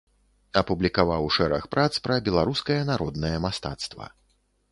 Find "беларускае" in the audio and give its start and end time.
2.29-2.79